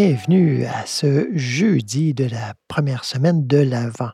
[0.00, 4.12] Bienvenue à ce jeudi de la première semaine de l'Avent.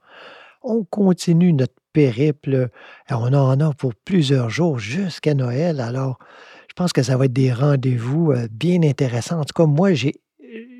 [0.62, 2.70] On continue notre périple
[3.11, 5.83] et on en a pour plusieurs jours jusqu'à Noël.
[5.83, 6.19] Alors,
[6.69, 9.39] je pense que ça va être des rendez-vous euh, bien intéressants.
[9.39, 9.91] En tout cas, moi,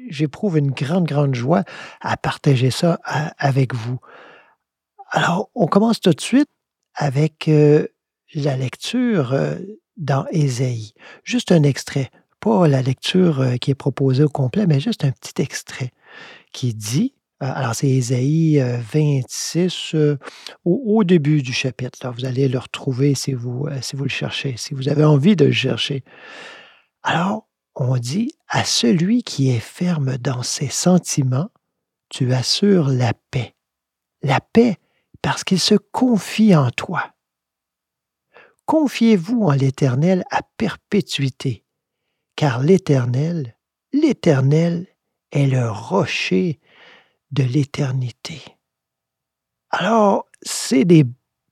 [0.09, 1.65] j'éprouve une grande, grande joie
[2.01, 2.99] à partager ça
[3.37, 3.99] avec vous.
[5.11, 6.49] Alors, on commence tout de suite
[6.95, 7.89] avec euh,
[8.35, 9.57] la lecture euh,
[9.99, 10.95] dans Ésaïe.
[11.25, 12.11] Juste un extrait,
[12.45, 15.93] pas la lecture euh, qui est proposée au complet, mais juste un petit extrait
[16.53, 19.97] qui dit, alors c'est Ésaïe 26
[20.65, 22.13] au, début du chapitre.
[22.17, 25.47] vous allez le retrouver si vous, si vous le cherchez, si vous avez envie de
[25.47, 26.05] le chercher.
[27.03, 31.51] Alors, on dit, à celui qui est ferme dans ses sentiments,
[32.09, 33.55] tu assures la paix.
[34.23, 34.79] La paix
[35.25, 37.15] parce qu'il se confie en toi.
[38.67, 41.64] Confiez-vous en l'Éternel à perpétuité,
[42.37, 43.57] car l'Éternel,
[43.93, 44.87] l'Éternel
[45.31, 46.61] est le rocher
[47.31, 48.43] de l'éternité.
[49.71, 51.05] Alors, c'est des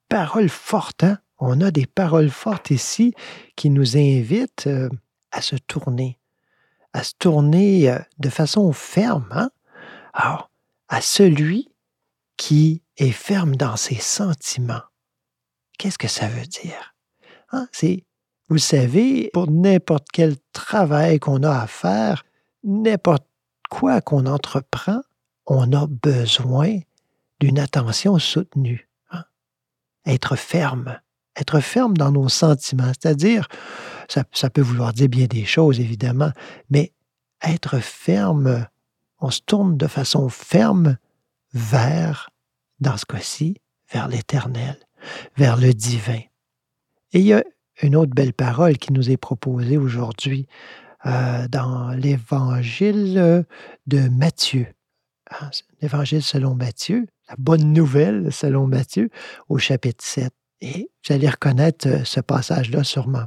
[0.08, 1.19] paroles fortes, hein?
[1.39, 3.14] On a des paroles fortes ici
[3.56, 4.89] qui nous invitent euh,
[5.33, 6.20] à se tourner,
[6.92, 9.50] à se tourner euh, de façon ferme, hein?
[10.14, 11.69] À celui
[12.36, 14.83] qui est ferme dans ses sentiments.
[15.78, 16.94] Qu'est-ce que ça veut dire?
[17.50, 17.67] Hein?
[17.72, 18.05] C'est,
[18.48, 22.24] vous savez, pour n'importe quel travail qu'on a à faire,
[22.64, 23.26] n'importe
[23.70, 25.00] quoi qu'on entreprend,
[25.46, 26.78] on a besoin
[27.40, 28.88] d'une attention soutenue.
[29.10, 29.24] Hein?
[30.06, 31.00] Être ferme,
[31.36, 33.48] être ferme dans nos sentiments, c'est-à-dire,
[34.08, 36.33] ça, peut vouloir dire bien des choses, évidemment,
[36.70, 36.92] mais
[37.42, 38.67] être ferme,
[39.20, 40.98] on se tourne de façon ferme
[41.55, 42.30] vers
[42.80, 43.56] dans ce cas-ci,
[43.90, 44.77] vers l'éternel,
[45.36, 46.20] vers le divin.
[47.12, 47.42] Et il y a
[47.82, 50.46] une autre belle parole qui nous est proposée aujourd'hui
[51.04, 53.44] euh, dans l'évangile
[53.86, 54.68] de Matthieu.
[55.30, 55.50] Hein,
[55.80, 59.10] l'évangile selon Matthieu, la bonne nouvelle selon Matthieu,
[59.48, 60.32] au chapitre 7.
[60.60, 63.26] Et vous allez reconnaître euh, ce passage-là sûrement.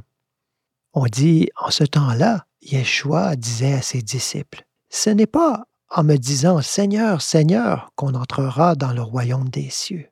[0.94, 6.16] On dit, en ce temps-là, Yeshua disait à ses disciples, Ce n'est pas en me
[6.16, 10.08] disant Seigneur, Seigneur, qu'on entrera dans le royaume des cieux.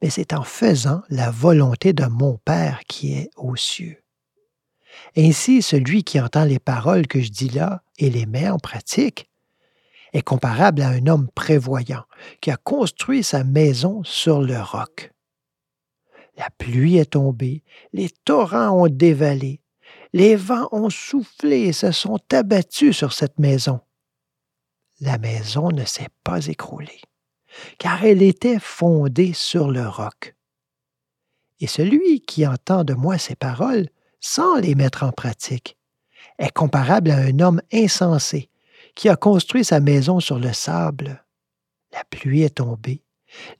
[0.00, 4.02] Mais c'est en faisant la volonté de mon Père qui est aux cieux.
[5.16, 9.30] Ainsi, celui qui entend les paroles que je dis là et les met en pratique
[10.12, 12.04] est comparable à un homme prévoyant
[12.40, 15.12] qui a construit sa maison sur le roc.
[16.36, 17.62] La pluie est tombée,
[17.92, 19.60] les torrents ont dévalé,
[20.12, 23.80] les vents ont soufflé et se sont abattus sur cette maison
[25.02, 27.00] la maison ne s'est pas écroulée,
[27.78, 30.34] car elle était fondée sur le roc.
[31.60, 33.88] Et celui qui entend de moi ces paroles
[34.20, 35.76] sans les mettre en pratique
[36.38, 38.48] est comparable à un homme insensé
[38.94, 41.24] qui a construit sa maison sur le sable.
[41.92, 43.02] La pluie est tombée,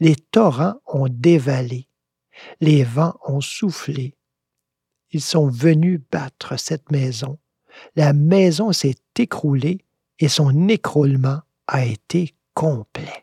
[0.01, 1.89] les torrents ont dévalé,
[2.61, 4.17] les vents ont soufflé.
[5.11, 7.39] Ils sont venus battre cette maison.
[7.97, 9.85] La maison s'est écroulée
[10.19, 13.22] et son écroulement a été complet.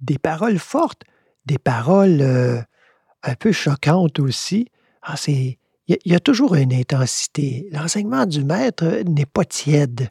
[0.00, 1.02] Des paroles fortes,
[1.46, 2.60] des paroles euh,
[3.22, 4.68] un peu choquantes aussi.
[5.02, 7.68] Ah, il y, a toujours une intensité.
[7.72, 10.10] L'enseignement du maître n'est pas tiède.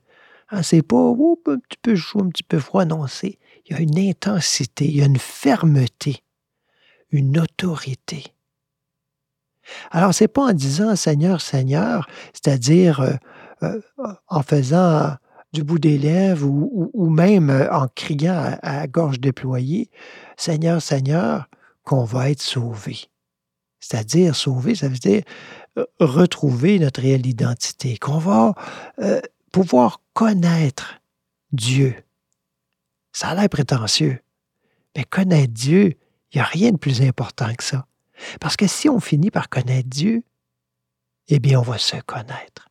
[0.50, 2.86] Ah, c'est pas un petit peu chaud, un petit peu froid.
[2.86, 3.36] Non, il
[3.70, 6.24] y a une intensité, il y a une fermeté,
[7.12, 8.24] une autorité.
[9.92, 13.14] Alors, c'est pas en disant Seigneur, Seigneur, c'est-à-dire euh,
[13.64, 13.82] euh,
[14.28, 15.16] en faisant
[15.58, 19.90] du bout des lèvres ou, même euh, en criant à, gorge déployée,
[20.38, 21.50] Seigneur, Seigneur,
[21.84, 23.06] qu'on va être sauvé.
[23.80, 25.24] C'est-à-dire sauvé, ça veut dire
[25.80, 28.54] euh, retrouver notre réelle identité, qu'on va
[29.52, 31.02] pouvoir connaître
[31.52, 31.96] Dieu.
[33.12, 34.20] Ça a l'air prétentieux,
[34.96, 35.96] mais connaître Dieu,
[36.32, 37.88] il n'y a rien de plus important que ça.
[38.40, 40.22] Parce que si on finit par connaître Dieu,
[41.30, 42.70] eh bien, on va se connaître.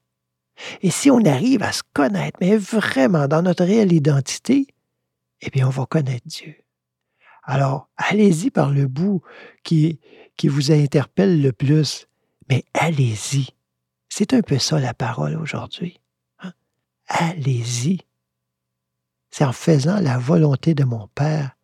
[0.82, 4.66] Et si on arrive à se connaître, mais vraiment dans notre réelle identité,
[5.40, 6.54] eh bien, on va connaître Dieu.
[7.42, 9.22] Alors, allez-y par le bout
[9.62, 10.00] qui,
[10.36, 12.08] qui vous interpelle le plus,
[12.48, 13.48] mais allez-y.
[14.08, 16.00] C'est un peu ça la parole aujourd'hui.
[16.40, 16.52] Hein.
[17.08, 18.00] Allez-y.
[19.30, 21.56] C'est en faisant la volonté de mon Père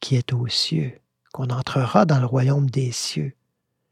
[0.00, 1.00] qui est aux cieux
[1.32, 3.34] qu'on entrera dans le royaume des cieux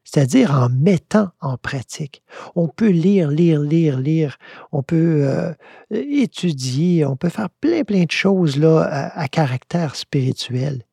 [0.05, 2.23] c'est-à-dire en mettant en pratique.
[2.55, 4.37] On peut lire, lire, lire, lire,
[4.73, 5.55] on peut euh,
[5.91, 10.85] étudier, on peut faire plein, plein de choses là, à, caractère spirituel,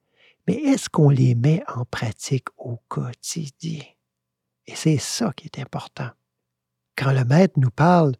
[0.47, 3.83] mais est-ce qu'on les met en pratique au quotidien?
[4.67, 6.09] Et c'est ça qui est important.
[6.95, 8.13] Quand le maître nous parle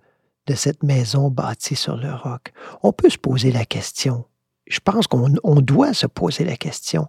[0.50, 2.52] de cette maison bâtie sur le roc?
[2.82, 4.26] On peut se poser la question.
[4.66, 5.30] Je pense qu'on
[5.62, 7.08] doit se poser la question.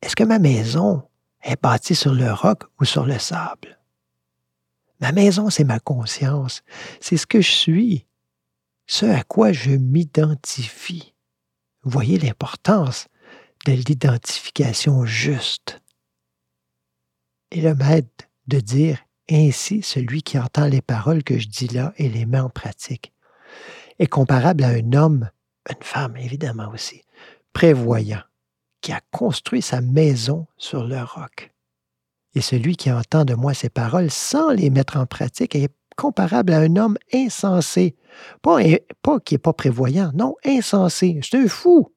[0.00, 1.02] Est-ce que ma maison
[1.46, 3.78] est bâtie sur le roc ou sur le sable?
[5.00, 6.62] Ma maison, c'est ma conscience.
[7.00, 8.06] C'est ce que je suis.
[8.86, 11.14] Ce à quoi je m'identifie.
[11.82, 13.08] Voyez l'importance
[13.66, 15.80] de l'identification juste.
[17.50, 18.98] Et le maître de dire
[19.30, 23.12] ainsi celui qui entend les paroles que je dis là et les met en pratique
[23.98, 25.30] est comparable à un homme,
[25.68, 27.02] une femme évidemment aussi,
[27.52, 28.22] prévoyant,
[28.80, 31.52] qui a construit sa maison sur le roc.
[32.34, 36.52] Et celui qui entend de moi ces paroles sans les mettre en pratique est comparable
[36.52, 37.96] à un homme insensé.
[38.42, 38.58] Pas,
[39.02, 41.18] pas qui n'est pas prévoyant, non, insensé.
[41.22, 41.92] C'est un fou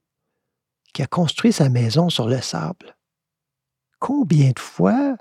[0.93, 2.95] qui a construit sa maison sur le sable.
[3.99, 5.17] Combien de fois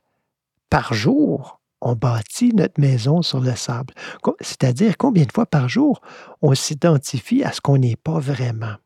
[0.71, 3.95] par jour on bâtit notre maison sur le sable?
[4.41, 6.01] C'est-à-dire combien de fois par jour
[6.43, 8.77] on s'identifie à ce qu'on n'est pas vraiment?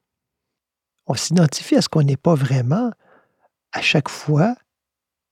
[1.07, 2.93] On s'identifie à ce qu'on n'est pas vraiment
[3.73, 4.55] à chaque fois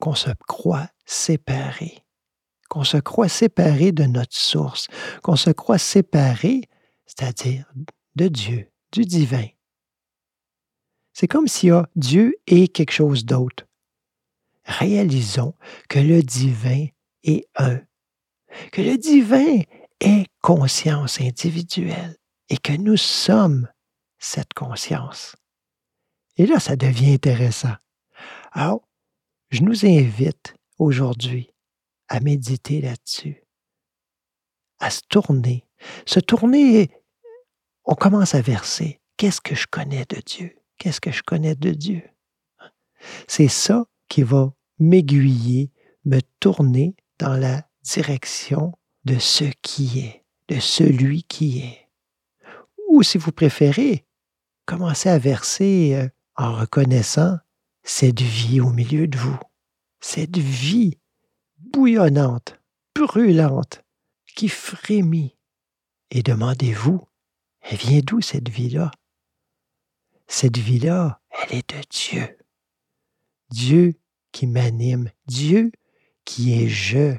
[0.01, 2.05] qu'on se croit séparé,
[2.69, 4.89] qu'on se croit séparé de notre source,
[5.23, 6.63] qu'on se croit séparé,
[7.07, 7.71] c'est-à-dire
[8.17, 9.47] de Dieu, du divin.
[11.13, 13.67] C'est comme si oh, Dieu est quelque chose d'autre.
[14.65, 15.55] Réalisons
[15.89, 16.87] que le divin
[17.25, 17.81] est un,
[18.73, 19.61] que le divin
[20.01, 22.17] est conscience individuelle
[22.49, 23.69] et que nous sommes
[24.19, 25.37] cette conscience.
[26.41, 27.75] Et là, ça devient intéressant.
[28.53, 28.89] Alors,
[29.51, 31.53] je nous invite aujourd'hui
[32.09, 33.45] à méditer là-dessus,
[34.79, 35.67] à se tourner.
[36.07, 36.93] Se tourner,
[37.85, 39.03] on commence à verser.
[39.19, 40.57] Qu'est-ce que je connais de Dieu?
[40.79, 42.09] Qu'est-ce que je connais de Dieu?
[43.29, 45.71] C'est ça qui va m'aiguiller,
[46.07, 48.73] me tourner dans la direction
[49.05, 51.91] de ce qui est, de celui qui est.
[52.89, 54.07] Ou si vous préférez,
[54.65, 56.09] commencez à verser euh,
[56.41, 57.39] en reconnaissant
[57.83, 59.39] cette vie au milieu de vous,
[60.01, 60.99] cette vie
[61.59, 62.59] bouillonnante,
[62.95, 63.85] brûlante,
[64.35, 65.37] qui frémit.
[66.11, 67.07] Et demandez-vous,
[67.61, 68.91] elle vient d'où cette vie-là?
[70.29, 72.39] Cette vie-là, elle est de Dieu.
[73.51, 74.01] Dieu
[74.33, 75.71] qui m'anime, Dieu
[76.25, 77.19] qui est je.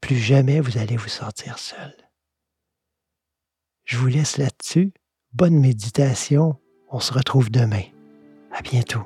[0.00, 1.92] Plus jamais vous allez vous sortir seul.
[3.84, 4.92] Je vous laisse là-dessus.
[5.32, 6.60] Bonne méditation.
[6.94, 7.82] On se retrouve demain.
[8.52, 9.04] À bientôt.